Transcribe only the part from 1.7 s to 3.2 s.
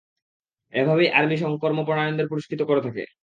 পরায়ণদের পুরস্কৃত করে থাকি।